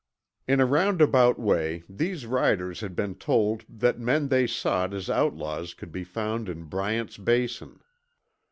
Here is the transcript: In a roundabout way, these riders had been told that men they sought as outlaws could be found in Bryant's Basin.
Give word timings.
In 0.47 0.59
a 0.59 0.65
roundabout 0.65 1.37
way, 1.37 1.83
these 1.87 2.25
riders 2.25 2.79
had 2.79 2.95
been 2.95 3.13
told 3.13 3.65
that 3.69 3.99
men 3.99 4.29
they 4.29 4.47
sought 4.47 4.95
as 4.95 5.11
outlaws 5.11 5.75
could 5.75 5.91
be 5.91 6.03
found 6.03 6.49
in 6.49 6.63
Bryant's 6.63 7.17
Basin. 7.17 7.79